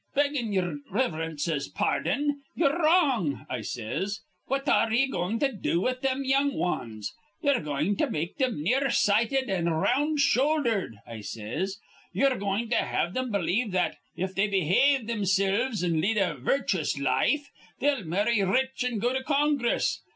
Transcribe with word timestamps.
'Beggin' 0.15 0.51
ye'er 0.51 0.77
riv'rince's 0.91 1.67
pardon, 1.67 2.41
ye're 2.55 2.75
wrong,' 2.75 3.45
I 3.47 3.61
says. 3.61 4.21
'What 4.47 4.67
ar 4.67 4.89
re 4.89 5.01
ye 5.01 5.07
goin' 5.07 5.37
to 5.37 5.51
do 5.51 5.79
with 5.79 6.01
thim 6.01 6.25
young 6.25 6.55
wans? 6.55 7.13
Ye're 7.43 7.59
goin' 7.59 7.95
to 7.97 8.09
make 8.09 8.37
thim 8.37 8.63
near 8.63 8.89
sighted 8.89 9.47
an' 9.47 9.65
round 9.69 10.19
shouldered,' 10.19 10.97
I 11.05 11.21
says. 11.21 11.77
'Ye're 12.13 12.37
goin' 12.37 12.67
to 12.71 12.77
have 12.77 13.13
thim 13.13 13.31
believe 13.31 13.73
that, 13.73 13.97
if 14.15 14.33
they 14.33 14.47
behave 14.47 15.01
thimsilves 15.01 15.83
an' 15.83 16.01
lead 16.01 16.17
a 16.17 16.33
virchous 16.33 16.97
life, 16.97 17.51
they'll 17.77 18.03
marry 18.03 18.41
rich 18.41 18.83
an' 18.83 18.97
go 18.97 19.13
to 19.13 19.23
Congress. 19.23 20.01